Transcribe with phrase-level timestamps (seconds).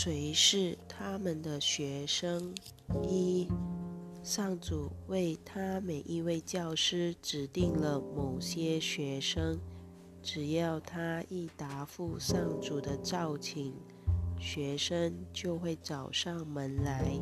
[0.00, 2.54] 谁是他们的学生？
[3.02, 3.48] 一，
[4.22, 9.58] 上主为他每一位教师指定了某些学生，
[10.22, 13.74] 只要他一答复上主的召请，
[14.38, 17.20] 学生就会找上门来。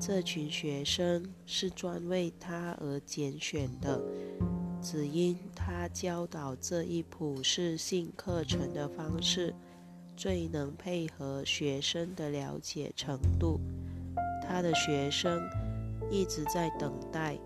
[0.00, 4.02] 这群学生是专为他而拣选的，
[4.80, 9.54] 只因他教导这一普世性课程的方式。
[10.18, 13.60] 最能配合学生的了解程度，
[14.42, 15.40] 他的学生
[16.10, 17.38] 一直在等待，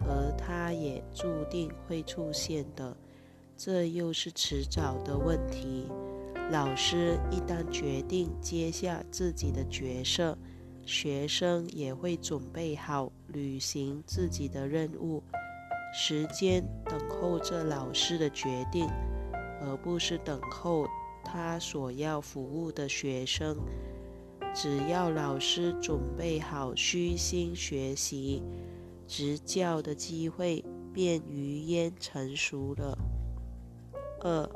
[0.00, 2.94] 而他也注定会出现的，
[3.56, 5.86] 这又是迟早的问题。
[6.50, 10.36] 老师一旦决定接下自己的角色，
[10.84, 15.22] 学生也会准备好履行自己的任务。
[15.94, 18.86] 时间等候着老师的决定，
[19.62, 20.86] 而不是等候。
[21.30, 23.54] 他所要服务的学生，
[24.54, 28.42] 只要老师准备好虚心学习，
[29.06, 32.96] 执教的机会便于焉成熟了。
[34.20, 34.48] 二，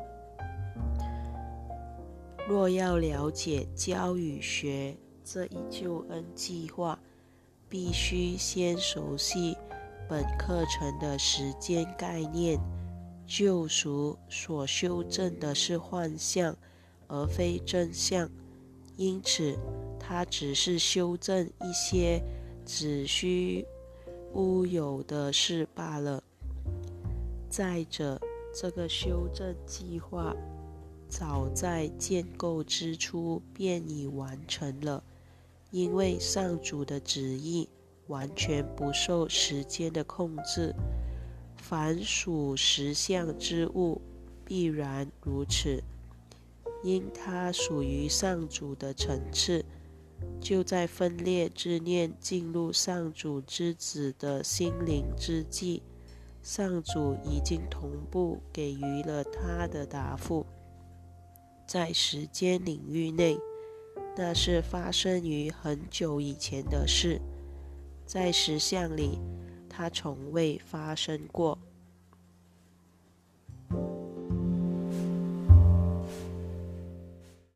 [2.48, 6.98] 若要了解教与学这一救恩计划，
[7.68, 9.54] 必须先熟悉
[10.08, 12.58] 本课程的时间概念。
[13.26, 16.56] 救赎所修正的是幻象，
[17.06, 18.28] 而非真相，
[18.96, 19.56] 因此
[19.98, 22.22] 它只是修正一些
[22.64, 23.64] 子虚
[24.34, 26.22] 乌有的事罢了。
[27.48, 28.20] 再者，
[28.54, 30.34] 这个修正计划
[31.08, 35.02] 早在建构之初便已完成了，
[35.70, 37.68] 因为上主的旨意
[38.08, 40.74] 完全不受时间的控制。
[41.62, 44.02] 凡属实相之物，
[44.44, 45.80] 必然如此，
[46.82, 49.64] 因它属于上主的层次。
[50.40, 55.82] 就在分裂之念进入上主之子的心灵之际，
[56.42, 60.44] 上主已经同步给予了他的答复。
[61.66, 63.38] 在时间领域内，
[64.16, 67.20] 那是发生于很久以前的事；
[68.04, 69.18] 在实相里，
[69.74, 71.58] 它从未发生过。